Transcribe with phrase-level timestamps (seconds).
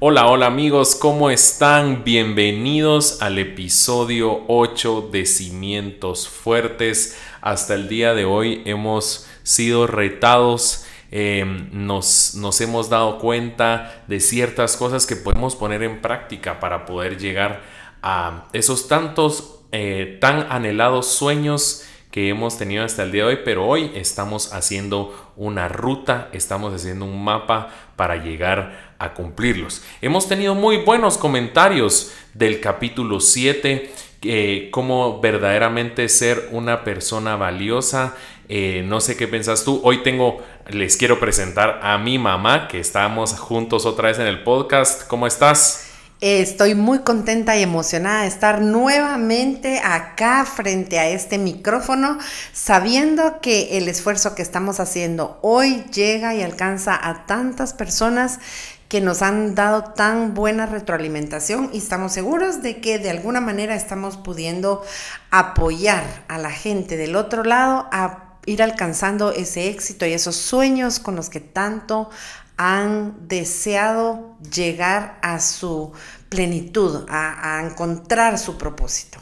[0.00, 2.04] Hola, hola amigos, ¿cómo están?
[2.04, 7.18] Bienvenidos al episodio 8 de Cimientos Fuertes.
[7.40, 14.20] Hasta el día de hoy hemos sido retados, eh, nos, nos hemos dado cuenta de
[14.20, 17.62] ciertas cosas que podemos poner en práctica para poder llegar
[18.02, 23.38] a esos tantos eh, tan anhelados sueños que hemos tenido hasta el día de hoy,
[23.44, 29.82] pero hoy estamos haciendo una ruta, estamos haciendo un mapa para llegar a cumplirlos.
[30.00, 38.16] Hemos tenido muy buenos comentarios del capítulo 7, eh, cómo verdaderamente ser una persona valiosa.
[38.48, 39.80] Eh, no sé qué pensás tú.
[39.84, 44.42] Hoy tengo, les quiero presentar a mi mamá, que estamos juntos otra vez en el
[44.42, 45.06] podcast.
[45.06, 45.87] ¿Cómo estás?
[46.20, 52.18] Estoy muy contenta y emocionada de estar nuevamente acá frente a este micrófono,
[52.52, 58.40] sabiendo que el esfuerzo que estamos haciendo hoy llega y alcanza a tantas personas
[58.88, 63.76] que nos han dado tan buena retroalimentación y estamos seguros de que de alguna manera
[63.76, 64.82] estamos pudiendo
[65.30, 70.98] apoyar a la gente del otro lado a ir alcanzando ese éxito y esos sueños
[70.98, 72.10] con los que tanto
[72.58, 75.92] han deseado llegar a su
[76.28, 79.20] plenitud, a, encontrar su propósito.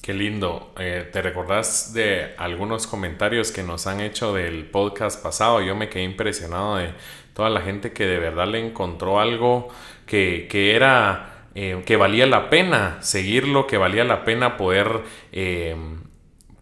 [0.00, 0.72] Qué lindo.
[0.78, 5.60] Eh, ¿Te recordás de algunos comentarios que nos han hecho del podcast pasado?
[5.60, 6.94] Yo me quedé impresionado de
[7.34, 9.68] toda la gente que de verdad le encontró algo
[10.06, 15.76] que, era, eh, que valía la pena seguirlo, que valía la pena poder eh,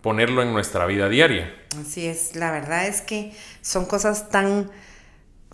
[0.01, 1.55] ponerlo en nuestra vida diaria.
[1.81, 4.73] Así es, la verdad es que son cosas tan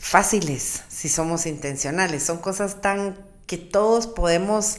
[0.03, 4.79] fáciles si somos intencionales, son cosas tan que todos podemos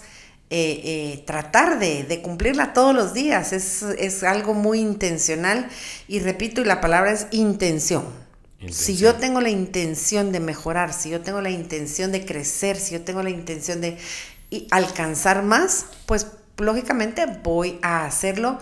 [0.49, 5.69] eh, eh, tratar de, cumplirla todos los días, es, algo muy intencional.
[6.09, 8.03] Y repito, y la palabra es intención.
[8.69, 12.93] Si yo tengo la intención de mejorar, si yo tengo la intención de crecer, si
[12.93, 13.97] yo tengo la intención de
[14.71, 18.59] alcanzar más, pues lógicamente voy a hacerlo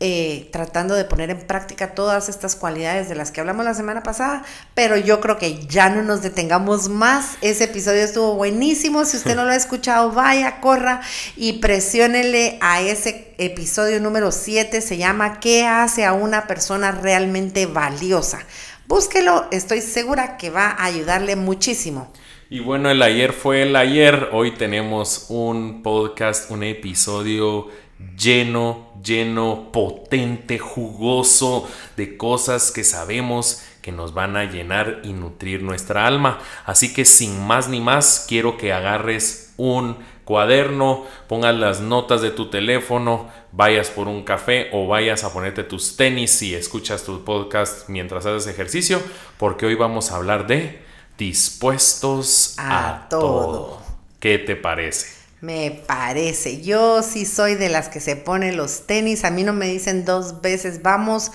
[0.00, 4.04] eh, tratando de poner en práctica todas estas cualidades de las que hablamos la semana
[4.04, 4.44] pasada,
[4.74, 7.36] pero yo creo que ya no nos detengamos más.
[7.40, 9.04] Ese episodio estuvo buenísimo.
[9.04, 11.00] Si usted no lo ha escuchado, vaya, corra
[11.36, 14.80] y presiónele a ese episodio número 7.
[14.80, 18.38] Se llama ¿Qué hace a una persona realmente valiosa?
[18.86, 22.12] Búsquelo, estoy segura que va a ayudarle muchísimo.
[22.50, 24.30] Y bueno, el ayer fue el ayer.
[24.32, 27.68] Hoy tenemos un podcast, un episodio
[28.16, 35.62] lleno, lleno, potente, jugoso de cosas que sabemos que nos van a llenar y nutrir
[35.62, 36.38] nuestra alma.
[36.66, 42.30] Así que sin más ni más, quiero que agarres un cuaderno, pongas las notas de
[42.30, 47.24] tu teléfono, vayas por un café o vayas a ponerte tus tenis y escuchas tu
[47.24, 49.00] podcast mientras haces ejercicio,
[49.38, 50.82] porque hoy vamos a hablar de
[51.16, 53.80] dispuestos a, todo.
[54.20, 55.17] ¿Qué te parece?
[55.40, 56.62] Me parece.
[56.62, 59.24] Yo sí soy de las que se pone los tenis.
[59.24, 61.30] A mí no me dicen dos veces, vamos.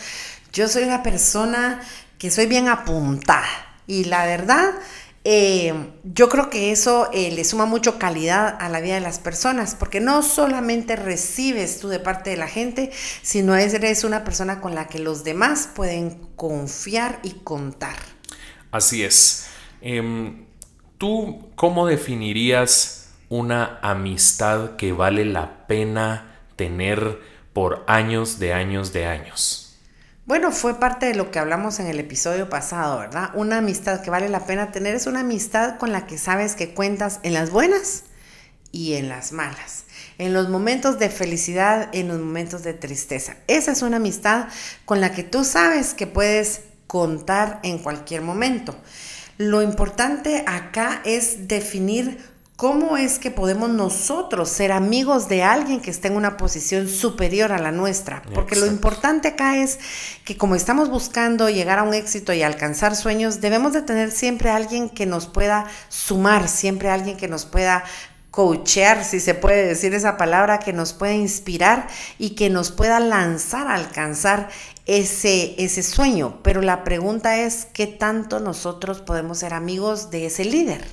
[0.52, 1.82] Yo soy una persona
[2.18, 3.48] que soy bien apuntada.
[3.88, 4.72] Y la verdad,
[5.26, 9.20] eh, yo creo que eso eh, le suma mucho calidad a la vida de las
[9.20, 14.60] personas, porque no solamente recibes tú de parte de la gente, sino eres una persona
[14.60, 17.96] con la que los demás pueden confiar y contar.
[18.72, 19.46] Así es.
[19.82, 20.46] Em,
[20.98, 23.03] ¿Tú cómo definirías
[23.34, 27.20] una amistad que vale la pena tener
[27.52, 29.80] por años de años de años?
[30.28, 33.32] Bueno, fue parte de lo que hablamos en el episodio pasado, ¿verdad?
[33.34, 36.76] Una amistad que vale la pena tener es una amistad con la que sabes que
[36.76, 38.04] cuentas en las buenas
[38.72, 39.86] y en las malas,
[40.20, 43.38] en los momentos de felicidad, en los momentos de tristeza.
[43.48, 44.46] Esa es una amistad
[44.86, 48.76] con la que tú sabes que puedes contar en cualquier momento.
[49.40, 55.90] Lo importante acá es definir ¿Cómo es que podemos nosotros ser amigos de alguien que
[55.90, 58.22] esté en una posición superior a la nuestra?
[58.34, 59.80] Porque lo importante acá es
[60.24, 64.52] que como estamos buscando llegar a un éxito y alcanzar sueños, debemos de tener siempre
[64.52, 67.84] alguien que nos pueda sumar, siempre alguien que nos pueda
[68.30, 71.88] coachear, si se puede decir esa palabra, que nos pueda inspirar
[72.20, 74.50] y que nos pueda lanzar a alcanzar
[74.86, 76.40] ese, ese sueño.
[76.44, 80.84] Pero la pregunta es, ¿qué tanto nosotros podemos ser amigos de ese líder?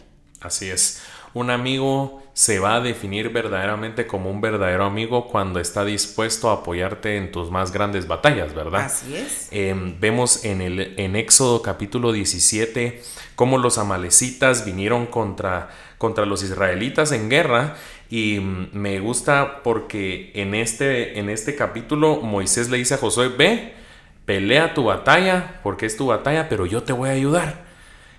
[0.41, 0.99] Así es.
[1.35, 6.55] Un amigo se va a definir verdaderamente como un verdadero amigo cuando está dispuesto a
[6.55, 8.87] apoyarte en tus más grandes batallas, ¿verdad?
[8.87, 9.49] Así es.
[9.51, 13.03] Em, vemos en, el, en Éxodo capítulo 17
[13.35, 17.77] cómo los amalecitas vinieron contra, contra los israelitas en guerra
[18.09, 23.29] y mm, me gusta porque en este, en este capítulo Moisés le dice a Josué,
[23.29, 23.75] ve,
[24.25, 27.70] pelea tu batalla porque es tu batalla, pero yo te voy a ayudar.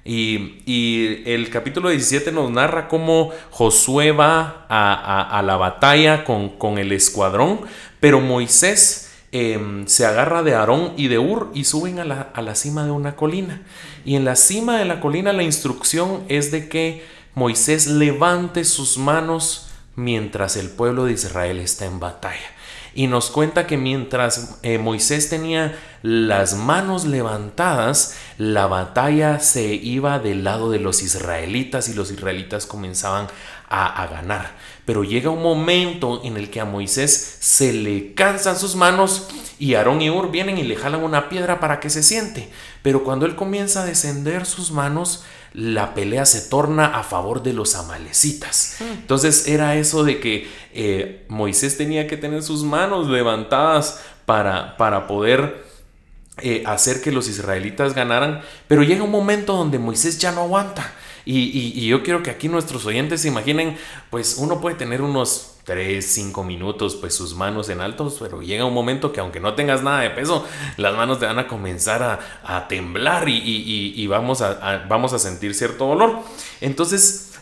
[0.03, 7.61] Y, el capítulo 17 nos narra cómo Josué va a, la batalla con, el escuadrón,
[7.99, 12.41] pero Moisés em, se agarra de Aarón y de Ur y suben a la, a
[12.41, 13.61] la cima de una colina.
[14.03, 17.05] Y en la cima de la colina la instrucción es de que
[17.35, 22.60] Moisés levante sus manos mientras el pueblo de Israel está en batalla
[22.93, 30.19] y nos cuenta que mientras eh, Moisés tenía las manos levantadas, la batalla se iba
[30.19, 33.27] del lado de los israelitas y los israelitas comenzaban
[33.69, 34.51] a, ganar.
[34.83, 39.29] Pero llega un momento en el que a Moisés se le cansan sus manos
[39.59, 42.49] y Aarón y Ur vienen y le jalan una piedra para que se siente.
[42.81, 45.23] Pero cuando él comienza a descender sus manos,
[45.53, 48.77] la pelea se torna a favor de los amalecitas.
[48.81, 55.07] Entonces era eso de que eh, Moisés tenía que tener sus manos levantadas para, para
[55.07, 55.65] poder
[56.37, 60.93] eh, hacer que los israelitas ganaran, pero llega un momento donde Moisés ya no aguanta.
[61.25, 63.77] Y, yo quiero que aquí nuestros oyentes se imaginen,
[64.09, 68.65] pues uno puede tener unos 3, 5 minutos, pues sus manos en altos, pero llega
[68.65, 70.45] un momento que aunque no tengas nada de peso,
[70.77, 75.87] las manos te van a comenzar a, temblar y, vamos, a, vamos a sentir cierto
[75.87, 76.19] dolor.
[76.61, 77.33] Entonces,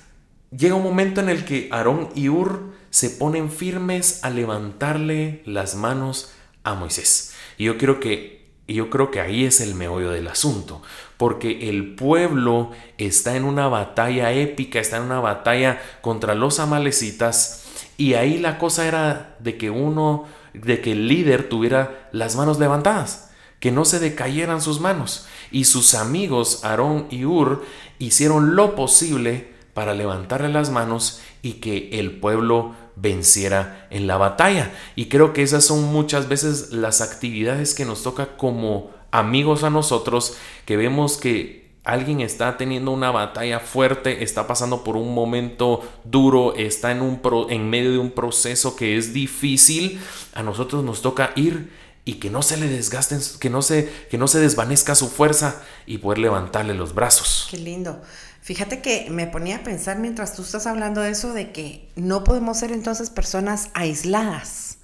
[0.51, 5.75] llega un momento en el que Aarón y Ur se ponen firmes a levantarle las
[5.75, 6.33] manos
[6.63, 7.33] a Moisés.
[7.57, 8.38] Y yo quiero que
[8.73, 10.81] yo creo que ahí es el meollo del asunto,
[11.17, 17.65] porque el pueblo está en una batalla épica, está en una batalla contra los amalecitas
[17.99, 20.23] y ahí la cosa era de que uno,
[20.53, 23.29] de que el líder tuviera las manos levantadas,
[23.59, 25.27] que no se decayeran sus manos.
[25.51, 27.65] Y sus amigos Aarón y Ur
[27.99, 34.71] hicieron lo posible para levantarle las manos y que el pueblo venciera en la batalla.
[34.95, 39.69] Y creo que esas son muchas veces las actividades que nos toca como amigos a
[39.69, 40.35] nosotros,
[40.65, 46.53] que vemos que alguien está teniendo una batalla fuerte, está pasando por un momento duro,
[46.55, 49.99] está en, un en medio de un proceso que es difícil,
[50.33, 51.71] a nosotros nos toca ir
[52.05, 55.63] y que no se le desgasten, que no se, que no se desvanezca su fuerza
[55.85, 57.47] y poder levantarle los brazos.
[57.49, 58.01] Qué lindo.
[58.49, 62.23] Fíjate que me ponía a pensar mientras tú estás hablando de eso, de que no
[62.23, 64.79] podemos ser entonces personas aisladas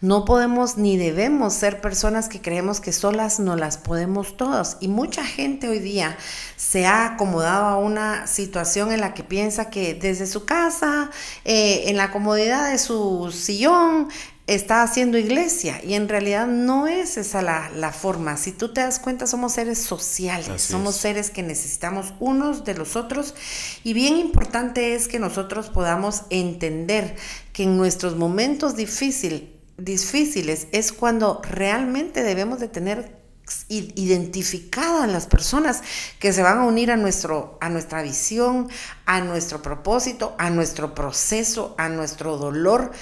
[0.00, 4.78] no podemos ni debemos ser personas que creemos que solas no las podemos todos.
[4.80, 6.16] Y mucha gente hoy día
[6.56, 11.10] se ha acomodado a una situación en la que piensa que desde su casa,
[11.44, 14.08] eh, en la comodidad de su sillón,
[14.54, 18.36] está haciendo iglesia y en realidad no es esa la, forma.
[18.36, 22.96] Si tú te das cuenta, somos seres sociales, somos seres que necesitamos unos de los
[22.96, 23.34] otros
[23.84, 27.14] y bien importante es que nosotros podamos entender
[27.52, 29.42] que en nuestros momentos difíciles
[29.76, 33.18] difíciles es cuando realmente debemos de tener
[33.68, 35.82] identificadas las personas
[36.18, 38.68] que se van a unir a, nuestro, a nuestra visión,
[39.06, 42.92] a nuestro propósito, a nuestro proceso, a nuestro dolor.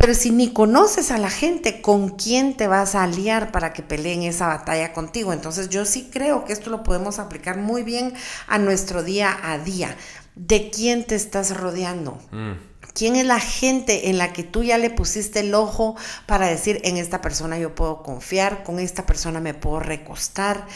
[0.00, 3.82] Pero si ni conoces a la gente, ¿con quién te vas a aliar para que
[3.82, 5.34] peleen esa batalla contigo?
[5.34, 8.14] Entonces yo sí creo que esto lo podemos aplicar muy bien
[8.46, 9.94] a nuestro día a día.
[10.34, 12.18] ¿De quién te estás rodeando?
[12.30, 12.52] Mm.
[12.94, 16.80] ¿Quién es la gente en la que tú ya le pusiste el ojo para decir,
[16.82, 20.66] en esta persona yo puedo confiar, con esta persona me puedo recostar?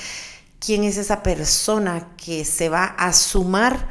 [0.58, 3.88] ¿Quién es esa persona que se va a sumar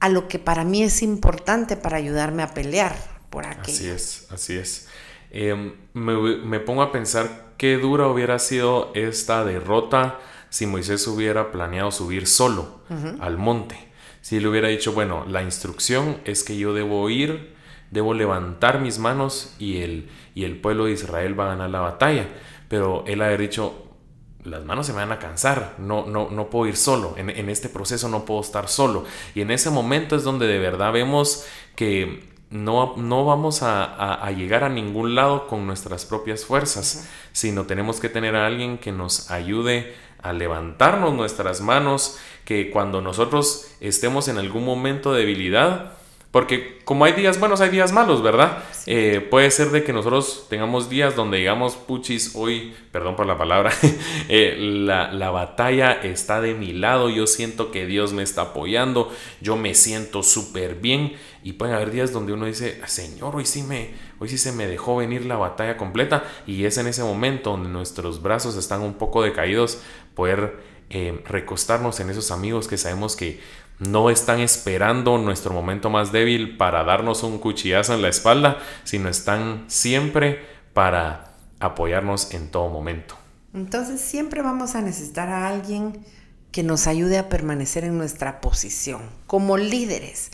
[0.00, 3.62] a lo que para mí es importante para ayudarme a pelear por aquello?
[3.62, 4.88] Así es, así es.
[5.32, 10.20] Em, me, pongo a pensar qué dura hubiera sido esta derrota
[10.50, 12.82] si Moisés hubiera planeado subir solo
[13.18, 13.76] al monte.
[14.20, 17.52] Si le hubiera dicho, bueno, la instrucción es que yo debo ir
[17.92, 21.80] debo levantar mis manos y el, y el pueblo de Israel va a ganar la
[21.80, 22.26] batalla.
[22.68, 23.96] Pero él ha dicho,
[24.44, 27.68] las manos se me van a cansar, no, no, no puedo ir solo, en, este
[27.68, 29.04] proceso no puedo estar solo.
[29.34, 31.46] Y en ese momento es donde de verdad vemos
[31.76, 37.98] que no, no vamos a, llegar a ningún lado con nuestras propias fuerzas, sino tenemos
[37.98, 44.28] que tener a alguien que nos ayude a levantarnos nuestras manos, que cuando nosotros estemos
[44.28, 45.92] en algún momento de debilidad,
[46.30, 48.64] Porque como hay días buenos, hay días malos, ¿verdad?
[48.86, 53.36] Eh, puede ser de que nosotros tengamos días donde digamos, puchis, hoy, perdón por la
[53.36, 53.70] palabra,
[54.30, 59.12] eh, la, la, batalla está de mi lado, yo siento que Dios me está apoyando,
[59.42, 61.16] yo me siento súper bien.
[61.42, 64.66] Y pueden haber días donde uno dice, Señor, hoy sí, me, hoy sí se me
[64.66, 66.24] dejó venir la batalla completa.
[66.46, 69.80] Y es en ese momento donde nuestros brazos están un poco decaídos,
[70.14, 73.40] poder eh, recostarnos en esos amigos que sabemos que
[73.78, 79.08] no están esperando nuestro momento más débil para darnos un cuchillazo en la espalda, sino
[79.08, 83.16] están siempre para apoyarnos en todo momento.
[83.54, 86.04] Entonces siempre vamos a necesitar a alguien
[86.52, 90.30] que nos ayude a permanecer en nuestra posición, como líderes,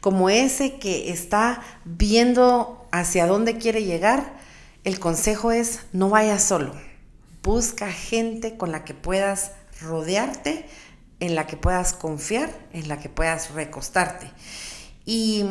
[0.00, 4.38] como ese que está viendo hacia dónde quiere llegar.
[4.84, 6.74] El consejo es no vayas solo,
[7.42, 10.66] busca gente con la que puedas rodearte
[11.20, 14.30] en la que puedas confiar, en la que puedas recostarte.
[15.06, 15.44] ¿Y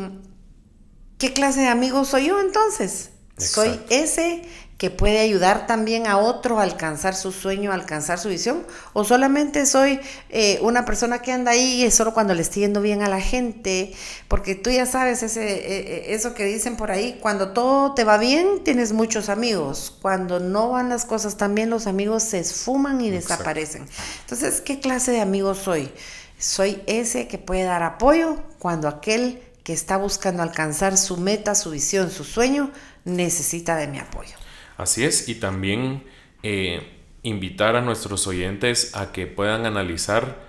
[1.18, 3.10] qué clase de amigo soy yo entonces?
[3.38, 4.42] Soy ese
[4.82, 9.04] que puede ayudar también a otro a alcanzar su sueño, a alcanzar su visión, o
[9.04, 12.80] solamente soy eh, una persona que anda ahí y es solo cuando le estoy yendo
[12.80, 13.94] bien a la gente,
[14.26, 18.02] porque tú ya sabes ese, eh, eh, eso que dicen por ahí, cuando todo te
[18.02, 22.40] va bien tienes muchos amigos, cuando no van las cosas tan bien los amigos se
[22.40, 23.86] esfuman y desaparecen.
[24.22, 25.92] Entonces, ¿qué clase de amigo soy?
[26.38, 31.70] Soy ese que puede dar apoyo cuando aquel que está buscando alcanzar su meta, su
[31.70, 32.72] visión, su sueño,
[33.04, 34.41] necesita de mi apoyo.
[34.82, 36.02] Así es, y también
[36.42, 36.82] eh,
[37.22, 40.40] invitar a nuestros oyentes a que puedan analizar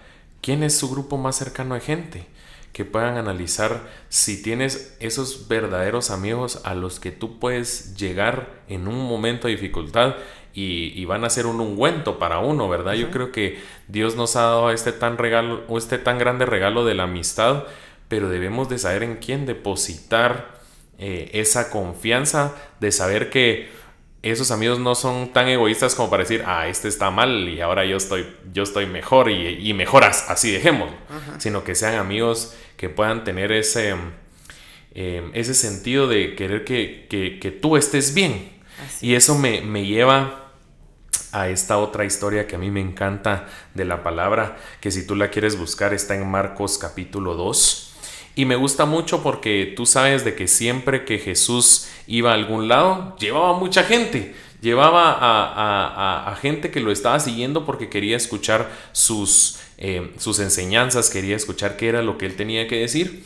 [0.42, 2.26] quién es su grupo más cercano de gente,
[2.72, 8.88] que puedan analizar si tienes esos verdaderos amigos a los que tú puedes llegar en
[8.88, 10.16] un momento de dificultad
[10.56, 12.94] y, van a ser un ungüento para uno, ¿verdad?
[12.94, 16.96] Yo creo que Dios nos ha dado este tan regalo, este tan grande regalo de
[16.96, 17.66] la amistad,
[18.08, 20.60] pero debemos de saber en quién depositar
[20.98, 23.83] eh, esa confianza, de saber que
[24.24, 27.86] esos amigos no son tan egoístas como para decir, ah, este está mal y ahora
[27.86, 30.90] yo estoy, yo estoy mejor y, mejoras, así dejemos,
[31.40, 33.96] sino que sean amigos que puedan tener ese,
[34.94, 38.54] em, ese sentido de querer que, tú estés bien.
[39.02, 40.52] Y eso me, me lleva
[41.34, 45.16] a esta otra historia que a mí me encanta de la palabra, que si tú
[45.16, 47.93] la quieres buscar está en Marcos capítulo 2.
[48.36, 52.68] Y me gusta mucho porque tú sabes de que siempre que Jesús iba a algún
[52.68, 54.36] lado, llevaba mucha gente.
[54.62, 61.36] Llevaba a, gente que lo estaba siguiendo porque quería escuchar sus, eh, sus enseñanzas, quería
[61.36, 63.26] escuchar qué era lo que él tenía que decir.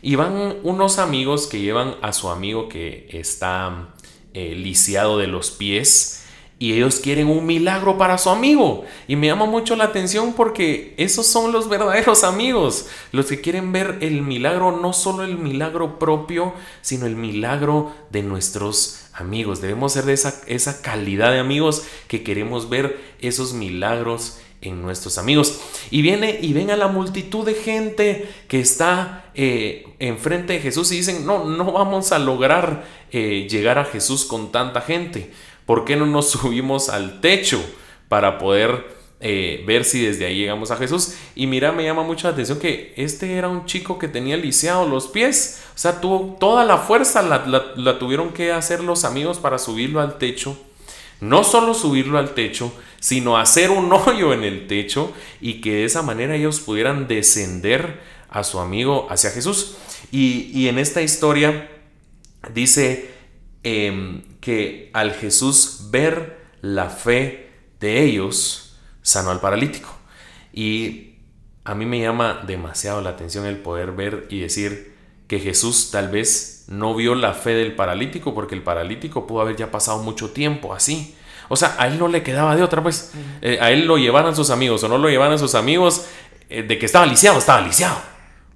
[0.00, 3.90] Y van unos amigos que llevan a su amigo que está
[4.32, 6.24] eh, lisiado de los pies
[6.60, 8.84] y ellos quieren un milagro para su amigo.
[9.06, 13.70] Y me llama mucho la atención porque esos son los verdaderos amigos, los que quieren
[13.70, 19.60] ver el milagro, no solo el milagro propio, sino el milagro de nuestros amigos.
[19.60, 25.18] Debemos ser de esa, esa calidad de amigos que queremos ver esos milagros en nuestros
[25.18, 25.60] amigos.
[25.90, 30.90] Y viene y ven a la multitud de gente que está eh, enfrente de Jesús
[30.90, 35.30] y dicen, no, no vamos a lograr eh, llegar a Jesús con tanta gente.
[35.68, 37.62] ¿Por qué no nos subimos al techo
[38.08, 41.12] para poder eh, ver si desde ahí llegamos a Jesús?
[41.34, 44.88] Y mira, me llama mucho la atención que este era un chico que tenía lisiados
[44.88, 45.62] los pies.
[45.74, 50.16] O sea, tuvo toda la fuerza, la, tuvieron que hacer los amigos para subirlo al
[50.16, 50.58] techo.
[51.20, 55.84] No solo subirlo al techo, sino hacer un hoyo en el techo y que de
[55.84, 59.76] esa manera ellos pudieran descender a su amigo hacia Jesús.
[60.10, 61.70] Y, y en esta historia
[62.54, 63.17] dice
[63.64, 67.50] Em, que al Jesús ver la fe
[67.80, 69.88] de ellos, sanó al paralítico.
[70.52, 71.16] Y
[71.64, 74.94] a mí me llama demasiado la atención el poder ver y decir
[75.26, 79.56] que Jesús tal vez no vio la fe del paralítico porque el paralítico pudo haber
[79.56, 81.14] ya pasado mucho tiempo así.
[81.48, 83.12] O sea, a él no le quedaba de otra, pues.
[83.40, 86.06] Eh, a él lo llevaran sus amigos o no lo llevaran sus amigos,
[86.48, 87.98] eh, de que estaba lisiado, estaba lisiado.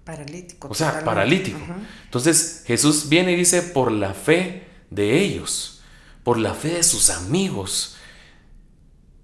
[0.05, 0.69] Paralítico.
[0.69, 1.59] O sea, paralítico.
[2.05, 5.83] Entonces Jesús viene y dice, por la fe de ellos,
[6.25, 7.97] por la fe de sus amigos.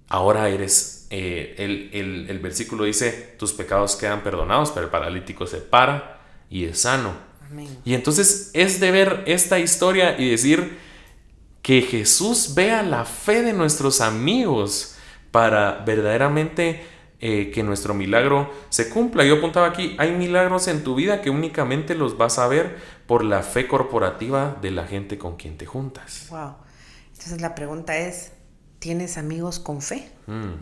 [0.07, 6.21] Ahora eres, eh, el, versículo dice, tus pecados quedan perdonados, pero el paralítico se para
[6.49, 7.13] y es sano.
[7.83, 10.77] Y entonces es de ver esta historia y decir
[11.61, 14.95] que Jesús vea la fe de nuestros amigos
[15.31, 16.83] para verdaderamente
[17.21, 19.25] eh, que nuestro milagro se cumpla.
[19.25, 23.23] Yo apuntaba aquí, hay milagros en tu vida que únicamente los vas a ver por
[23.23, 26.27] la fe corporativa de la gente con quien te juntas.
[26.29, 26.55] Wow.
[27.11, 28.31] Entonces la pregunta es,
[28.79, 30.09] ¿tienes amigos con fe?
[30.27, 30.53] Mm.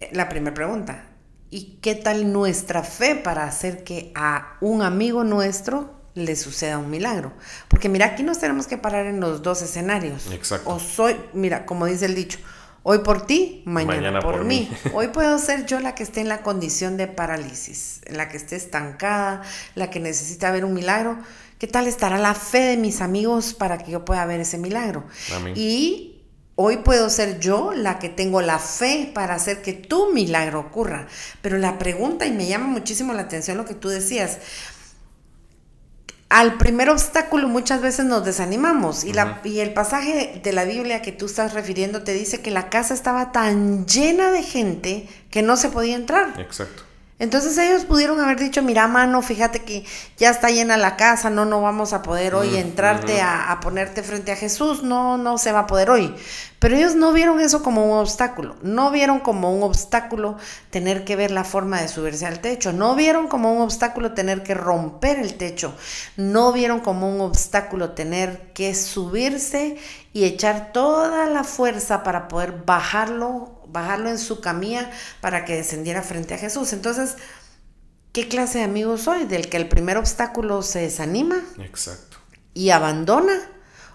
[0.00, 1.04] Eh, la primera pregunta.
[1.50, 6.90] ¿Y qué tal nuestra fe para hacer que a un amigo nuestro le suceda un
[6.90, 7.32] milagro.
[7.68, 10.30] Porque mira, aquí nos tenemos que parar en los dos escenarios.
[10.32, 10.68] Exacto.
[10.70, 12.38] O soy, mira, como dice el dicho,
[12.82, 14.70] hoy por ti, mañana, por, mí.
[14.94, 18.56] Hoy puedo ser yo la que esté en la condición de parálisis, la que esté
[18.56, 19.42] estancada,
[19.74, 21.18] la que necesita ver un milagro.
[21.58, 25.04] ¿Qué tal estará la fe de mis amigos para que yo pueda ver ese milagro?
[25.34, 25.54] Amén.
[25.56, 26.14] Y
[26.60, 31.06] Hoy puedo ser yo la que tengo la fe para hacer que tu milagro ocurra.
[31.40, 34.38] Pero la pregunta, y me llama muchísimo la atención lo que tú decías,
[36.28, 41.00] al primer obstáculo muchas veces nos desanimamos y, la, y el pasaje de la Biblia
[41.00, 45.42] que tú estás refiriendo te dice que la casa estaba tan llena de gente que
[45.42, 46.38] no se podía entrar.
[46.38, 46.87] Exacto.
[47.20, 49.84] Entonces ellos pudieron haber dicho, mira mano, fíjate que
[50.16, 54.04] ya está llena la casa, no, no vamos a poder hoy entrarte a, a, ponerte
[54.04, 56.14] frente a Jesús, no, no se va a poder hoy.
[56.60, 60.36] Pero ellos no vieron eso como un obstáculo, no vieron como un obstáculo
[60.70, 64.44] tener que ver la forma de subirse al techo, no vieron como un obstáculo tener
[64.44, 65.74] que romper el techo,
[66.16, 69.76] no vieron como un obstáculo tener que subirse
[70.12, 76.02] y echar toda la fuerza para poder bajarlo bajarlo en su camilla para que descendiera
[76.02, 76.72] frente a Jesús.
[76.72, 77.16] Entonces,
[78.12, 79.24] ¿qué clase de amigo soy?
[79.24, 81.42] ¿Del que el primer obstáculo se desanima?
[81.58, 82.18] Exacto.
[82.54, 83.38] ¿Y abandona?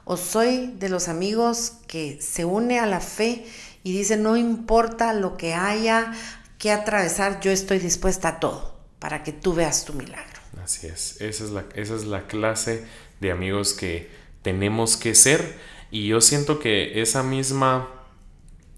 [0.06, 3.46] ¿O soy de los amigos que se une a la fe
[3.84, 6.14] y dice, no importa lo que haya
[6.58, 10.42] que atravesar, yo estoy dispuesta a todo para que tú veas tu milagro?
[10.64, 12.86] Así es, esa es la, esa es la clase
[13.20, 14.10] de amigos que
[14.42, 15.58] tenemos que ser
[15.92, 17.88] y yo siento que esa misma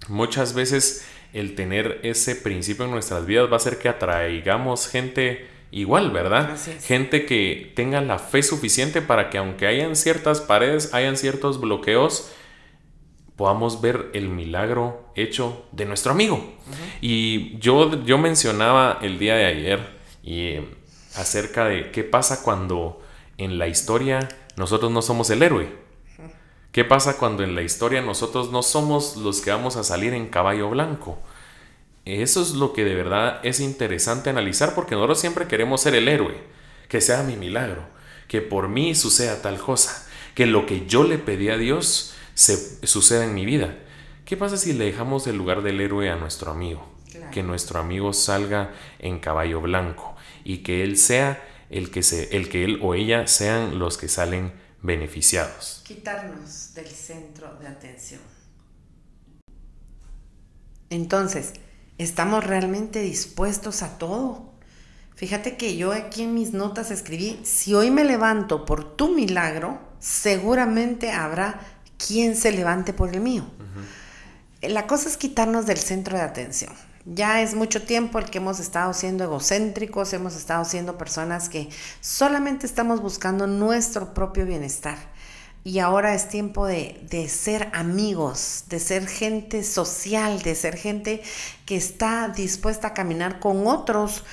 [0.10, 5.48] Muchas veces el tener ese principio en nuestras vidas va a hacer que atraigamos gente
[5.72, 6.58] igual, ¿verdad?
[6.84, 12.32] Gente que tenga la fe suficiente para que aunque hayan ciertas paredes, hayan ciertos bloqueos,
[13.36, 16.54] podamos ver el milagro hecho de nuestro amigo.
[17.02, 19.90] Y yo, yo mencionaba el día de ayer
[20.24, 20.70] y, eh,
[21.16, 23.02] acerca de qué pasa cuando
[23.38, 25.85] en la historia nosotros no somos el héroe.
[26.76, 30.28] ¿Qué pasa cuando en la historia nosotros no somos los que vamos a salir en
[30.28, 31.18] caballo blanco?
[32.04, 36.10] Eso es lo que de verdad es interesante analizar porque nosotros siempre queremos ser el
[36.10, 36.36] héroe,
[36.90, 37.86] que sea mi milagro,
[38.28, 40.06] que por mí suceda tal cosa,
[40.36, 43.78] que lo que yo le pedí a Dios se suceda en mi vida.
[44.26, 46.86] ¿Qué pasa si le dejamos el lugar del héroe a nuestro amigo?
[47.32, 52.50] Que nuestro amigo salga en caballo blanco y que él sea el que se, el
[52.50, 55.82] que él o ella sean los que salen beneficiados.
[55.86, 58.22] Quitarnos del centro de atención.
[60.90, 61.54] Entonces,
[61.98, 64.54] ¿estamos realmente dispuestos a todo?
[65.16, 69.80] Fíjate que yo aquí en mis notas escribí, si hoy me levanto por tu milagro,
[70.00, 71.60] seguramente habrá
[71.98, 73.50] quien se levante por el mío.
[74.62, 76.74] La cosa es quitarnos del centro de atención.
[77.06, 81.70] Ya es mucho tiempo el que hemos estado siendo egocéntricos, hemos estado siendo personas que
[82.02, 84.98] solamente estamos buscando nuestro propio bienestar.
[85.64, 91.22] Y ahora es tiempo de, de, ser amigos, de ser gente social, de ser gente
[91.66, 94.24] que está dispuesta a caminar con otros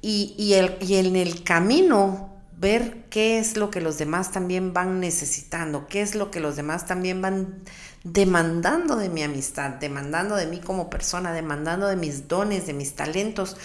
[0.00, 4.74] y, y, el, y en el camino ver qué es lo que los demás también
[4.74, 7.62] van necesitando, qué es lo que los demás también van
[8.04, 12.94] demandando de mi amistad, demandando de mí como persona, demandando de mis dones, de mis
[12.94, 13.56] talentos,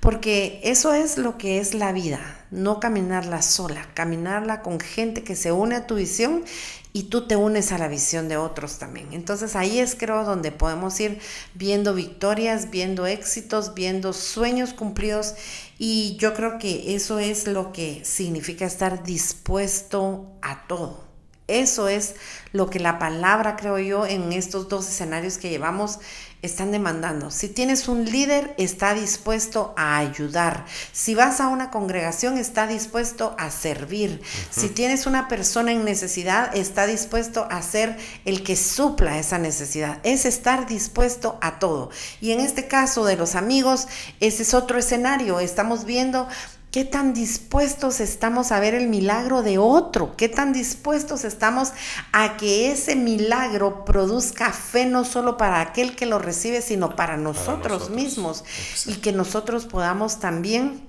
[0.00, 5.36] porque eso es lo que es la vida, no caminarla sola, caminarla con gente que
[5.36, 6.44] se une a tu visión
[6.92, 9.08] y tú te unes a la visión de otros también.
[9.12, 11.18] Entonces ahí es creo donde podemos ir
[11.54, 15.34] viendo victorias, viendo éxitos, viendo sueños cumplidos
[15.78, 21.04] y yo creo que eso es lo que significa estar dispuesto a todo.
[21.46, 22.14] Eso es
[22.52, 25.98] lo que la palabra, creo yo, en estos dos escenarios que llevamos
[26.44, 27.30] están demandando.
[27.30, 30.66] Si tienes un líder, está dispuesto a ayudar.
[30.92, 34.20] Si vas a una congregación, está dispuesto a servir.
[34.50, 39.98] Si tienes una persona en necesidad, está dispuesto a ser el que supla esa necesidad.
[40.02, 41.90] Es estar dispuesto a todo.
[42.20, 43.88] Y en este caso de los amigos,
[44.20, 45.40] ese es otro escenario.
[45.40, 46.28] Estamos viendo
[46.74, 50.16] ¿Qué tan dispuestos estamos a ver el milagro de otro?
[50.16, 51.72] ¿Qué tan dispuestos estamos
[52.10, 57.16] a que ese milagro produzca fe no solo para aquel que lo recibe, sino para
[57.16, 58.44] nosotros, mismos?
[58.86, 60.88] Y que nosotros podamos también,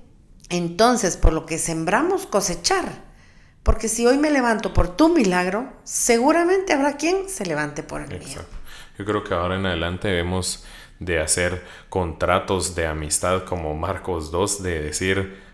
[0.49, 3.03] entonces, por lo que sembramos, cosechar.
[3.61, 8.09] Porque si hoy me levanto por tu milagro, seguramente habrá quien se levante por el
[8.09, 8.41] mío.
[8.97, 10.65] Yo creo que ahora en adelante debemos
[10.99, 15.44] de hacer contratos de amistad como Marcos 2, de decir,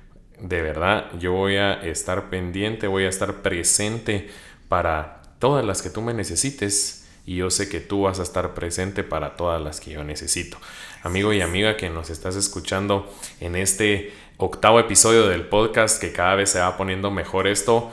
[0.42, 4.30] de verdad yo voy a estar pendiente, voy a estar presente
[4.68, 8.54] para todas las que tú me necesites y yo sé que tú vas a estar
[8.54, 10.58] presente para todas las que yo necesito.
[11.04, 16.36] Amigo y amiga que nos estás escuchando en este octavo episodio del podcast que cada
[16.36, 17.92] vez se va poniendo mejor esto,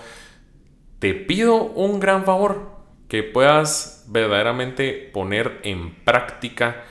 [0.99, 6.85] te pido un gran favor, que puedas verdaderamente poner en práctica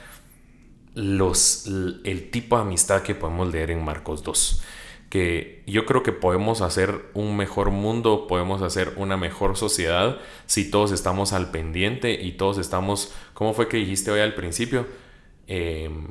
[0.94, 4.62] los, el tipo de amistad que podemos leer en Marcos 2
[5.08, 10.70] que yo creo que podemos hacer un mejor mundo, podemos hacer una mejor sociedad si
[10.70, 14.86] todos estamos al pendiente y todos estamos, ¿cómo fue que dijiste hoy al principio?
[15.46, 16.08] Em,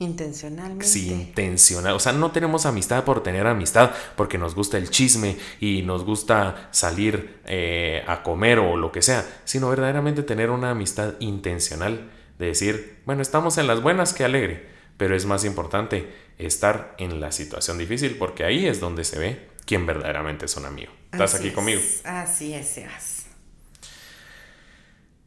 [0.00, 0.86] Intencionalmente.
[0.86, 1.92] Sí, intencional.
[1.92, 6.06] O sea, no tenemos amistad por tener amistad, porque nos gusta el chisme y nos
[6.06, 12.10] gusta salir eh, a comer o lo que sea, sino verdaderamente tener una amistad intencional
[12.38, 16.08] de decir, bueno, estamos en las buenas, qué alegre, pero es más importante
[16.46, 20.66] estar en la situación difícil, porque ahí es donde se ve quién verdaderamente es un
[20.66, 20.92] amigo.
[21.12, 21.80] ¿Estás aquí conmigo?
[22.04, 23.26] Así es, Sebas.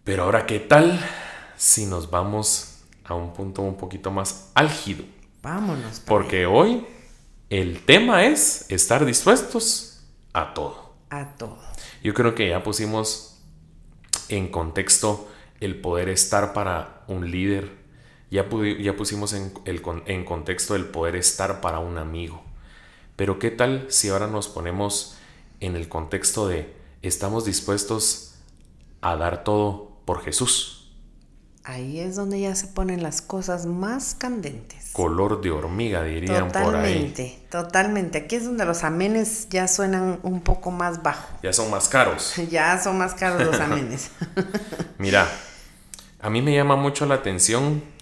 [0.04, 1.00] Pero ahora, ¿qué tal
[1.56, 5.06] si nos vamos a un punto un poquito más álgido?
[5.42, 6.02] Vámonos.
[6.02, 6.86] Porque hoy
[7.50, 10.96] el tema es estar dispuestos a todo.
[11.10, 11.60] A todo.
[12.04, 13.42] Yo creo que ya pusimos
[14.30, 17.83] en contexto el poder estar para un líder,
[18.34, 22.44] ya, ya pusimos en, el, en contexto el poder estar para un amigo.
[23.16, 25.16] Pero ¿qué tal si ahora nos ponemos
[25.60, 28.34] en el contexto de estamos dispuestos
[29.02, 30.80] a dar todo por Jesús?
[31.64, 34.90] Ahí es donde ya se ponen las cosas más candentes.
[34.94, 36.64] Color de hormiga, dirían por ahí.
[36.66, 38.18] Totalmente, totalmente.
[38.18, 41.38] Aquí es donde los amenes ya suenan un poco más bajo.
[41.44, 42.34] Ya son más caros.
[42.50, 44.10] ya son más caros los amenes.
[44.98, 45.30] Mira,
[46.20, 47.93] a mí me llama mucho la atención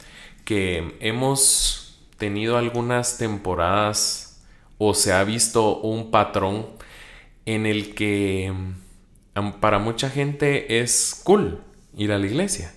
[0.45, 4.43] que hemos tenido algunas temporadas
[4.77, 6.67] o se ha visto un patrón
[7.45, 8.54] en el que
[9.60, 11.62] para mucha gente es cool
[11.95, 12.73] ir a la iglesia.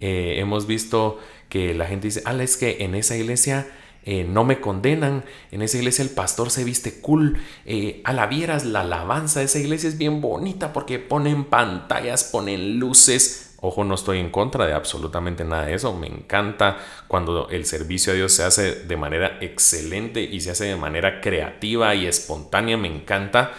[0.00, 3.66] Eh, hemos visto que la gente dice, ah, es que en esa iglesia
[4.04, 8.26] eh, no me condenan, en esa iglesia el pastor se viste cool, eh, a la
[8.26, 13.82] vieras la alabanza de esa iglesia es bien bonita porque ponen pantallas, ponen luces, Ojo,
[13.82, 15.92] no estoy en contra de absolutamente nada de eso.
[15.92, 20.66] Me encanta cuando el servicio a Dios se hace de manera excelente y se hace
[20.66, 22.76] de manera creativa y espontánea.
[22.76, 23.52] Me encanta.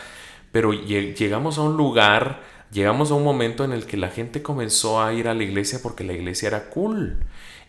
[0.54, 5.04] Pero llegamos a un lugar, llegamos a un momento en el que la gente comenzó
[5.04, 7.18] a ir a la iglesia porque la iglesia era cool.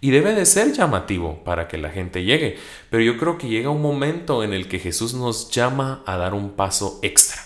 [0.01, 2.59] Y debe de ser llamativo para que la gente llegue.
[2.90, 6.35] Pero yo creo que llega un momento en el que Jesús nos llama a dar
[6.35, 7.43] un paso extra.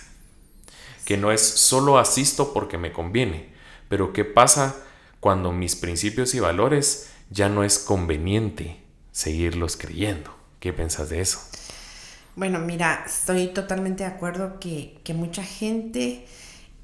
[1.07, 3.54] Que no es solo asisto porque me conviene
[3.95, 4.75] pero ¿qué pasa
[5.21, 8.81] cuando mis principios y valores ya no es conveniente
[9.13, 10.37] seguirlos creyendo?
[10.59, 11.39] ¿Qué piensas de eso?
[12.35, 16.27] Bueno, mira, estoy totalmente de acuerdo que, que mucha gente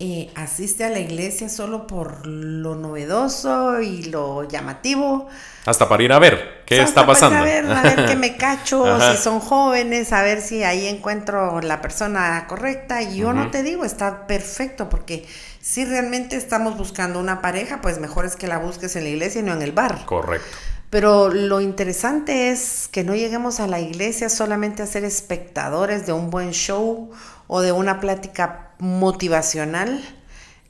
[0.03, 5.29] eh, asiste a la iglesia solo por lo novedoso y lo llamativo.
[5.67, 7.37] Hasta para ir a ver qué está pasando.
[7.37, 11.61] A ver, a ver qué me cacho, si son jóvenes, a ver si ahí encuentro
[11.61, 13.03] la persona correcta.
[13.03, 15.27] Y yo no te digo, está perfecto, porque
[15.61, 19.41] si realmente estamos buscando una pareja, pues mejor es que la busques en la iglesia
[19.41, 20.05] y no en el bar.
[20.07, 20.57] Correcto.
[20.91, 26.13] Pero lo interesante es que no lleguemos a la iglesia solamente a ser espectadores de
[26.13, 27.11] un buen show
[27.47, 30.03] o de una plática motivacional,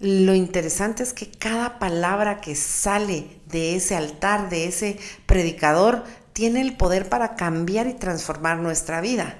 [0.00, 6.62] lo interesante es que cada palabra que sale de ese altar, de ese predicador, tiene
[6.62, 9.36] el poder para cambiar y transformar nuestra vida.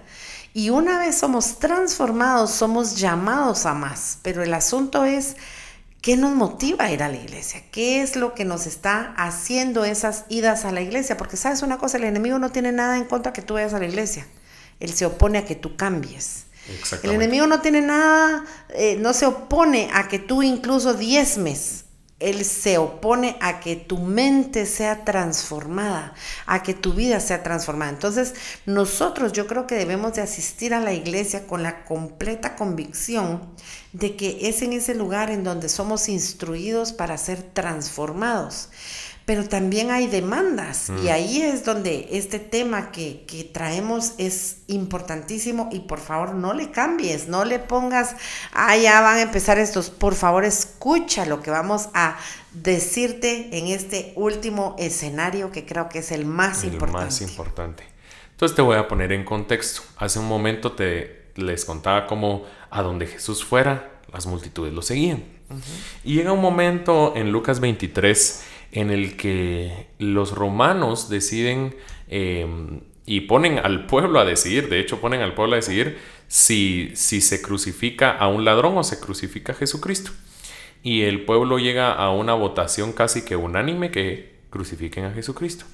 [0.52, 4.18] Y una vez somos transformados, somos llamados a más.
[4.22, 5.36] Pero el asunto es,
[6.02, 7.62] ¿qué nos motiva a ir a la iglesia?
[7.70, 11.16] ¿Qué es lo que nos está haciendo esas idas a la iglesia?
[11.16, 13.78] Porque sabes una cosa, el enemigo no tiene nada en contra que tú vayas a
[13.78, 14.26] la iglesia.
[14.80, 16.46] Él se opone a que tú cambies.
[17.02, 21.84] El enemigo no tiene nada, eh, no se opone a que tú incluso diezmes.
[22.20, 26.14] Él se opone a que tu mente sea transformada,
[26.46, 27.90] a que tu vida sea transformada.
[27.90, 28.35] Entonces,
[28.66, 33.40] nosotros yo creo que debemos de asistir a la iglesia con la completa convicción
[33.92, 38.68] de que es en ese lugar en donde somos instruidos para ser transformados
[39.24, 41.09] pero también hay demandas y mm.
[41.09, 47.28] ahí es donde este tema que, traemos es importantísimo y por favor no le cambies,
[47.28, 48.16] no le pongas,
[48.52, 52.18] ah, ya van a empezar estos, por favor escucha lo que vamos a
[52.52, 57.04] decirte en este último escenario que creo que es el más el importante.
[57.04, 57.85] más importante.
[58.33, 59.83] Entonces te voy a poner en contexto.
[59.98, 65.24] Hace un momento te les contaba cómo a donde Jesús fuera, las multitudes lo seguían.
[66.04, 71.74] Y llega un momento en Lucas 23 en el que los romanos deciden
[72.09, 76.92] em, y ponen al pueblo a decidir, de hecho ponen al pueblo a decidir si,
[76.94, 80.12] si se crucifica a un ladrón o se crucifica a Jesucristo.
[80.83, 85.66] y el pueblo llega a una votación casi que unánime que crucifiquen a Jesucristo.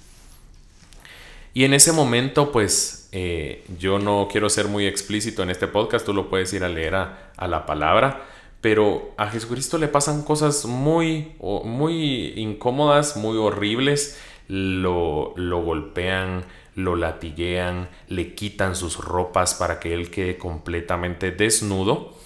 [1.57, 6.05] Y en ese momento, pues eh, yo no quiero ser muy explícito en este podcast,
[6.05, 8.27] tú lo puedes ir a leer a, la palabra,
[8.67, 16.43] pero a Jesucristo le pasan cosas muy, muy incómodas, muy horribles, lo, lo golpean,
[16.75, 22.17] lo latiguean, le quitan sus ropas para que él quede completamente desnudo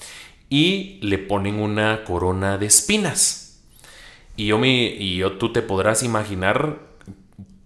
[0.48, 3.60] y le ponen una corona de espinas.
[4.34, 6.78] Y yo, me, y yo tú te podrás imaginar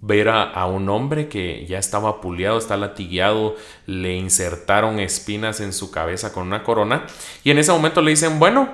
[0.06, 5.90] ver a, un hombre que ya estaba puliado, está latigueado, le insertaron espinas en su
[5.90, 7.06] cabeza con una corona
[7.42, 8.68] y en ese momento le dicen, bueno,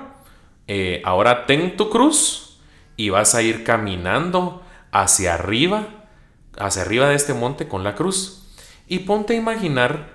[0.67, 2.59] eh, ahora ten tu cruz
[2.97, 5.87] y vas a ir caminando hacia arriba,
[6.57, 8.53] hacia arriba de este monte con la cruz.
[8.87, 10.13] Y ponte a imaginar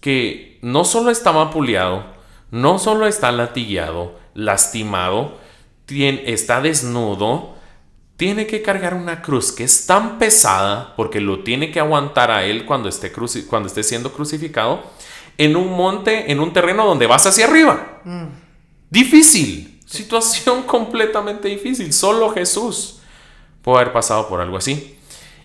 [0.00, 2.06] que no solo estaba puliado,
[2.50, 5.36] no solo está latigueado, lastimado,
[5.88, 7.55] está desnudo,
[8.16, 12.44] tiene que cargar una cruz que es tan pesada porque lo tiene que aguantar a
[12.44, 13.12] él cuando esté,
[13.46, 14.82] cuando esté siendo crucificado
[15.38, 18.00] en un monte, en un terreno donde vas hacia arriba.
[18.04, 18.26] Mm.
[18.90, 21.92] Difícil, situación completamente difícil.
[21.92, 23.00] Solo Jesús
[23.62, 24.94] puede haber pasado por algo así.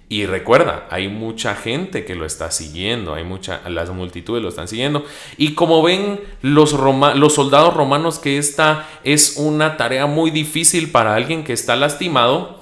[0.07, 4.67] Y recuerda, hay mucha gente que lo está siguiendo, hay mucha, las multitudes lo están
[4.67, 5.05] siguiendo.
[5.37, 11.15] Y como ven los, los soldados romanos que esta es una tarea muy difícil para
[11.15, 12.60] alguien que está lastimado,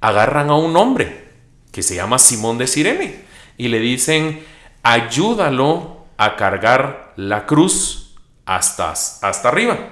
[0.00, 1.28] agarran a un hombre
[1.72, 3.20] que se llama Simón de Sirene
[3.56, 4.44] y le dicen,
[4.82, 9.90] ayúdalo a cargar la cruz hasta, hasta arriba.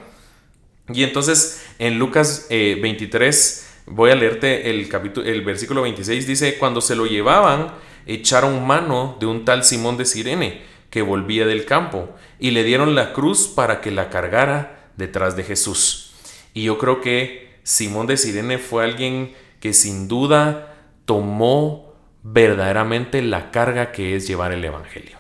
[0.92, 6.59] Y entonces en Lucas 23, eh, voy a leerte el, capítulo, el versículo 26, dice,
[6.59, 7.73] cuando se lo llevaban,
[8.07, 12.95] echaron mano de un tal Simón de Sirene que volvía del campo y le dieron
[12.95, 16.14] la cruz para que la cargara detrás de Jesús.
[16.55, 23.51] Y yo creo que Simón de Sirene fue alguien que sin duda tomó verdaderamente la
[23.51, 25.19] carga que es llevar el Evangelio,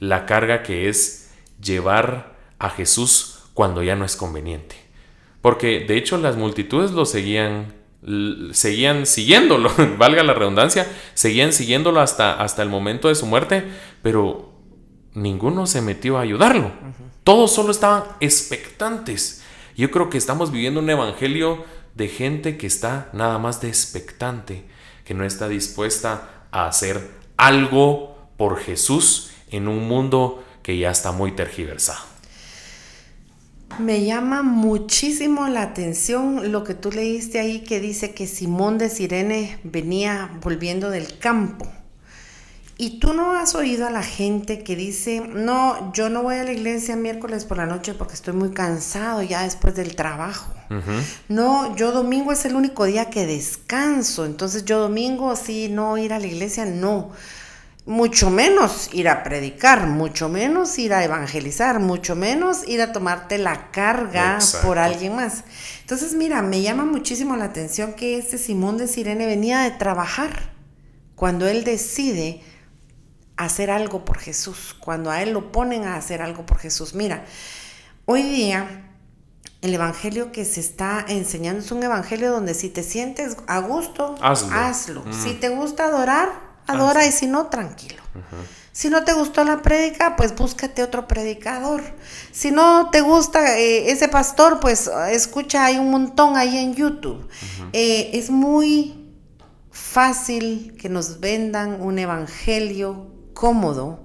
[0.00, 1.30] la carga que es
[1.62, 4.76] llevar a Jesús cuando ya no es conveniente.
[5.42, 7.74] Porque de hecho las multitudes lo seguían,
[8.52, 13.64] seguían siguiéndolo, valga la redundancia, seguían siguiéndolo hasta, hasta el momento de su muerte,
[14.02, 14.52] pero
[15.14, 16.72] ninguno se metió a ayudarlo.
[17.24, 19.44] Todos solo estaban expectantes.
[19.76, 21.64] Yo creo que estamos viviendo un evangelio
[21.98, 24.64] de gente que está nada más de expectante,
[25.04, 31.10] que no está dispuesta a hacer algo por Jesús en un mundo que ya está
[31.10, 31.98] muy tergiversado.
[33.80, 38.90] Me llama muchísimo la atención lo que tú leíste ahí que dice que Simón de
[38.90, 41.66] Sirene venía volviendo del campo.
[42.80, 46.44] Y tú no has oído a la gente que dice, no, yo no voy a
[46.44, 50.54] la iglesia miércoles por la noche porque estoy muy cansado ya después del trabajo.
[51.28, 56.12] No, yo domingo es el único día que descanso, entonces yo domingo sí, no ir
[56.12, 57.10] a la iglesia, no.
[57.84, 63.38] Mucho menos ir a predicar, mucho menos ir a evangelizar, mucho menos ir a tomarte
[63.38, 65.42] la carga por alguien más.
[65.80, 70.52] Entonces, mira, me llama muchísimo la atención que este Simón de Sirene venía de trabajar
[71.16, 72.40] cuando él decide
[73.38, 76.94] hacer algo por Jesús, cuando a Él lo ponen a hacer algo por Jesús.
[76.94, 77.24] Mira,
[78.04, 78.84] hoy día
[79.60, 84.14] el evangelio que se está enseñando es un evangelio donde si te sientes a gusto,
[84.20, 85.04] hazlo.
[85.10, 86.30] Si te gusta adorar,
[86.66, 88.02] adora y si no, tranquilo.
[88.70, 91.82] Si no te gustó la prédica, pues búscate otro predicador.
[92.30, 97.28] Si no te gusta eh, ese pastor, pues escucha, hay un montón ahí en YouTube.
[97.72, 99.12] Eh, es muy
[99.72, 104.00] fácil que nos vendan un evangelio cómodo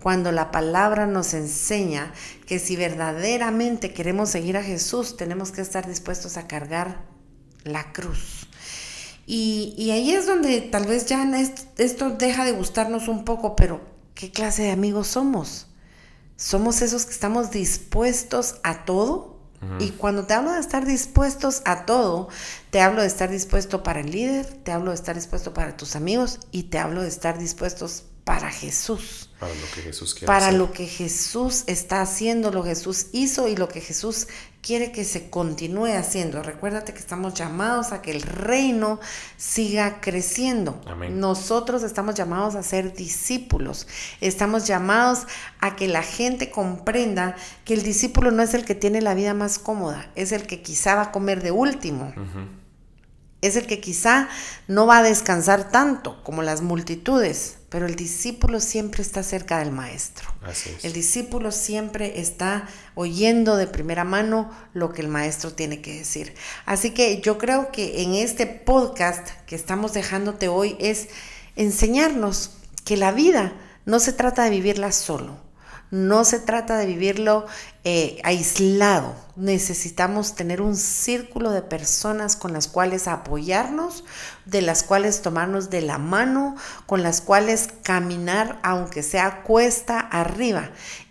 [0.00, 2.12] cuando la palabra nos enseña
[2.46, 7.04] que si verdaderamente queremos seguir a Jesús, tenemos que estar dispuestos a cargar
[7.64, 8.46] la cruz.
[9.26, 11.28] Y, ahí es donde tal vez ya
[11.78, 13.80] esto deja de gustarnos un poco, pero
[14.14, 15.66] ¿qué clase de amigos somos?
[16.36, 19.34] Somos esos que estamos dispuestos a todo.
[19.80, 22.28] Y cuando te hablo de estar dispuestos a todo,
[22.70, 25.96] te hablo de estar dispuesto para el líder, te hablo de estar dispuesto para tus
[25.96, 29.30] amigos y te hablo de estar dispuestos para Jesús.
[29.38, 33.46] Para lo que Jesús quiere Para lo que Jesús está haciendo, lo que Jesús hizo
[33.46, 34.26] y lo que Jesús
[34.62, 36.42] quiere que se continúe haciendo.
[36.42, 38.98] Recuérdate que estamos llamados a que el reino
[39.36, 40.80] siga creciendo.
[41.08, 43.86] Nosotros estamos llamados a ser discípulos.
[44.20, 45.20] Estamos llamados
[45.60, 49.34] a que la gente comprenda que el discípulo no es el que tiene la vida
[49.34, 52.12] más cómoda, es el que quizá va a comer de último.
[53.42, 54.28] Es el que quizá
[54.66, 59.70] no va a descansar tanto como las multitudes, pero el discípulo siempre está cerca del
[59.70, 60.28] maestro.
[60.82, 66.34] El discípulo siempre está oyendo de primera mano lo que el maestro tiene que decir.
[66.64, 71.08] Así que yo creo que en este podcast que estamos dejándote hoy es
[71.56, 72.52] enseñarnos
[72.84, 73.52] que la vida
[73.84, 75.45] no se trata de vivirla solo
[75.90, 77.46] no se trata de vivirlo
[77.84, 79.14] eh, aislado.
[79.36, 84.04] Necesitamos tener un círculo de personas con las cuales apoyarnos,
[84.44, 90.70] de las cuales tomarnos de la mano, con las cuales caminar, aunque sea cuesta arriba.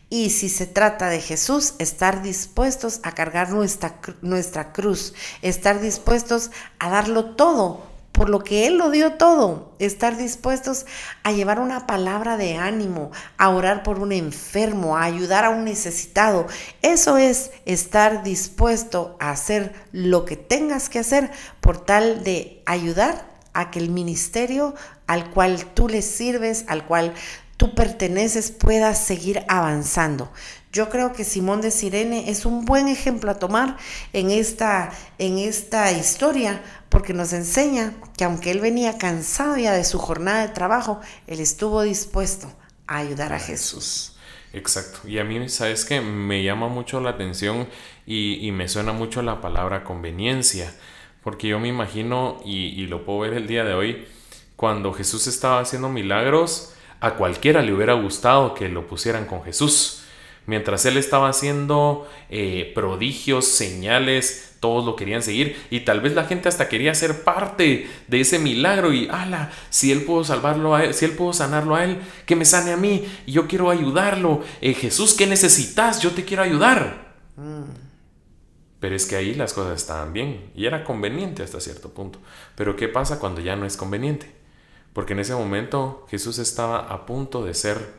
[0.10, 6.52] Y si se trata de Jesús, estar dispuestos a cargar nuestra, nuestra cruz, estar dispuestos
[6.80, 10.86] a darlo todo por lo que Él lo dio todo, estar dispuestos
[11.24, 15.66] a llevar una palabra de ánimo, a orar por un enfermo, a ayudar a un
[15.66, 16.48] necesitado.
[16.82, 23.36] Eso es estar dispuesto a hacer lo que tengas que hacer por tal de ayudar
[23.54, 24.76] a que el ministerio
[25.08, 27.14] al cual tú le sirves, al cual
[27.58, 30.32] tú perteneces, pueda seguir avanzando.
[30.76, 33.78] Yo creo que Simón de Sirene es un buen ejemplo a tomar
[34.12, 39.86] en esta, en esta historia porque nos enseña que aunque él venía cansado ya de
[39.86, 42.52] su jornada de trabajo, él estuvo dispuesto
[42.88, 44.18] a ayudar a Jesús.
[44.52, 45.08] Exacto.
[45.08, 47.70] Y a mí, ¿sabes que Me llama mucho la atención
[48.06, 50.76] y, me suena mucho la palabra conveniencia,
[51.24, 54.10] porque yo me imagino, y, y lo puedo ver el día de hoy,
[54.58, 60.02] cuando Jesús estaba haciendo milagros, a cualquiera le hubiera gustado que lo pusieran con Jesús.
[60.48, 66.26] Mientras él estaba haciendo eh, prodigios, señales, todos lo querían seguir y tal vez la
[66.26, 70.84] gente hasta quería ser parte de ese milagro y ala, si él pudo salvarlo a
[70.84, 74.44] él, si él pudo sanarlo a él, que me sane a mí yo quiero ayudarlo.
[74.62, 76.02] Eh, Jesús, ¿qué necesitas?
[76.02, 77.16] Yo te quiero ayudar.
[77.38, 77.64] Mm.
[78.80, 82.20] Pero es que ahí las cosas estaban bien y era conveniente hasta cierto punto.
[82.56, 84.32] Pero ¿qué pasa cuando ya no es conveniente?
[84.94, 87.94] Porque en ese momento Jesús estaba a punto de ser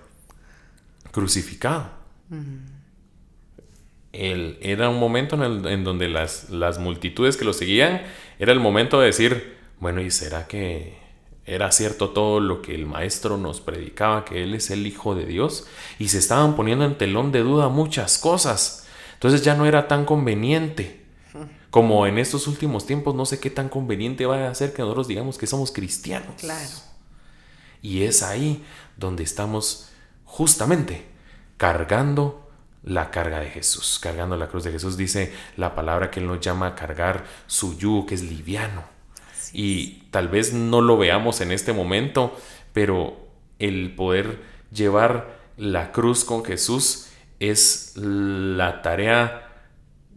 [1.10, 1.95] crucificado
[4.12, 8.02] era un momento en, donde las, las, multitudes que lo seguían,
[8.38, 10.98] era el momento de decir, bueno, ¿y será que
[11.44, 15.26] era cierto todo lo que el maestro nos predicaba, que Él es el Hijo de
[15.26, 15.66] Dios?
[15.98, 18.86] Y se estaban poniendo en telón de duda muchas cosas.
[19.14, 21.04] Entonces ya no era tan conveniente.
[21.70, 25.08] Como en estos últimos tiempos, no sé qué tan conveniente va a ser que nosotros
[25.08, 26.40] digamos que somos cristianos.
[26.40, 26.70] Claro.
[27.82, 28.64] Y es ahí
[28.96, 29.90] donde estamos
[30.24, 31.04] justamente
[31.56, 32.48] cargando
[32.82, 34.96] la carga de Jesús, cargando la cruz de Jesús.
[34.96, 38.84] Dice la palabra que Él nos llama a cargar su yugo, que es liviano.
[39.52, 42.36] y tal vez no lo veamos en este momento,
[42.72, 43.16] pero
[43.58, 44.40] el poder
[44.70, 47.08] llevar la cruz con Jesús
[47.40, 49.46] es la tarea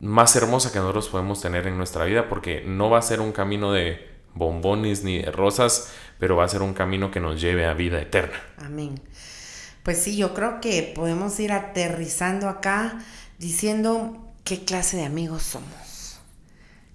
[0.01, 3.31] más hermosa que nosotros podemos tener en nuestra vida, porque no va a ser un
[3.31, 7.65] camino de bombones ni de rosas, pero va a ser un camino que nos lleve
[7.65, 8.39] a vida eterna.
[8.57, 8.95] Amén.
[9.83, 12.99] Pues sí, yo creo que podemos ir aterrizando acá
[13.37, 16.19] diciendo qué clase de amigos somos,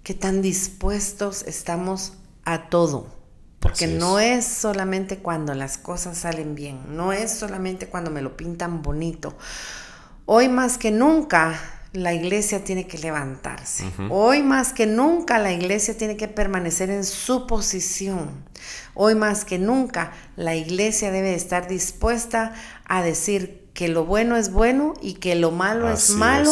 [0.03, 3.13] qué tan dispuestos estamos a todo.
[3.59, 8.37] Porque no es solamente cuando las cosas salen bien, no es solamente cuando me lo
[8.37, 9.35] pintan bonito.
[10.27, 11.59] Hoy más que nunca
[11.95, 13.85] la iglesia tiene que levantarse.
[14.09, 18.29] Hoy más que nunca la iglesia tiene que permanecer en su posición.
[18.93, 22.53] Hoy más que nunca la iglesia debe estar dispuesta
[22.85, 26.49] a decir que lo bueno es bueno y que lo malo es malo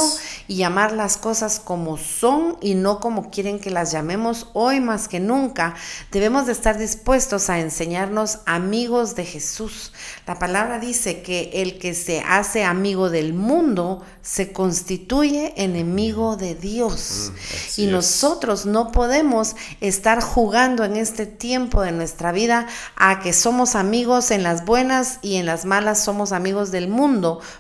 [0.50, 5.08] y llamar las cosas como son y no como quieren que las llamemos hoy más
[5.08, 5.74] que nunca.
[6.12, 9.94] Debemos de estar dispuestos a enseñarnos amigos de Jesús.
[10.28, 16.56] La palabra dice que el que se hace amigo del mundo se constituye enemigo de
[16.56, 17.32] Dios.
[17.32, 23.32] Mm, y nosotros no podemos estar jugando en este tiempo de nuestra vida a que
[23.32, 27.13] somos amigos en las buenas y en las malas somos amigos del mundo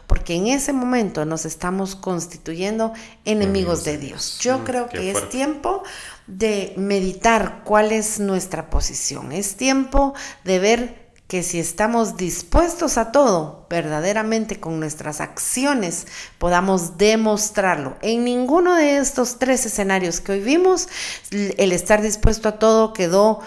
[0.07, 2.93] porque en ese momento nos estamos constituyendo
[3.25, 4.39] enemigos de Dios.
[4.39, 5.83] Yo mm, creo que es tiempo
[6.27, 9.31] de meditar cuál es nuestra posición.
[9.31, 10.13] Es tiempo
[10.43, 16.05] de ver que si estamos dispuestos a todo, verdaderamente con nuestras acciones
[16.37, 17.97] podamos demostrarlo.
[18.01, 20.87] En ninguno de estos tres escenarios que hoy vimos,
[21.31, 23.39] el estar dispuesto a todo quedó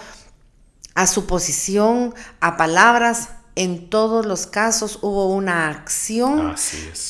[0.95, 6.55] a su posición, a palabras, en todos los casos hubo una acción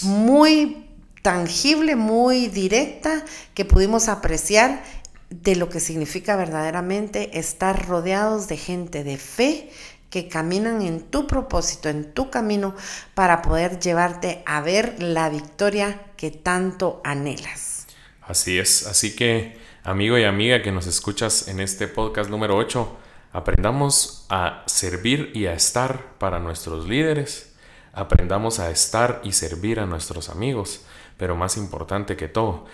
[0.01, 0.87] muy
[1.21, 4.83] tangible, muy directa, que pudimos apreciar
[5.29, 9.69] de lo que significa verdaderamente estar rodeados de gente de fe
[10.09, 12.75] que caminan en tu propósito, en tu camino,
[13.13, 17.87] para poder llevarte a ver la victoria que tanto anhelas.
[18.21, 19.57] Así es, así que
[19.87, 22.97] Amigo y amiga que nos escuchas en este podcast número 8,
[23.31, 27.53] aprendamos a servir y a estar para nuestros líderes.
[27.93, 30.81] Aprendamos a estar y servir a nuestros amigos.
[31.17, 32.65] Pero más importante que todo,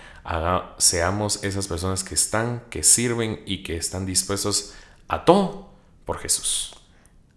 [0.78, 4.74] seamos esas personas que están, que sirven y que están dispuestos
[5.08, 5.70] a todo
[6.06, 6.76] por Jesús.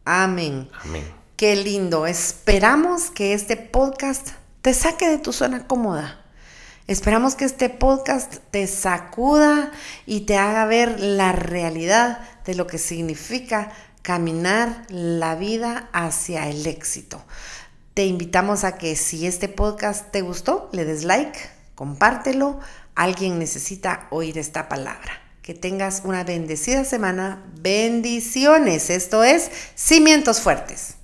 [0.05, 0.69] Amén.
[0.83, 1.05] Amén.
[1.37, 2.07] Qué lindo.
[2.07, 4.31] Esperamos que este podcast
[4.63, 6.27] te saque de tu zona cómoda
[6.87, 9.73] Esperamos que este podcast te sacuda
[10.07, 13.73] y te haga ver la realidad de lo que significa
[14.03, 17.23] caminar la vida hacia el éxito.
[17.93, 21.39] Te invitamos a que si este podcast te gustó, le des like,
[21.75, 22.61] compártelo.
[22.95, 25.21] Alguien necesita oír esta palabra.
[25.43, 27.45] Que tengas una bendecida semana.
[27.61, 28.91] Bendiciones.
[28.91, 30.96] Esto es Cimientos Fuertes.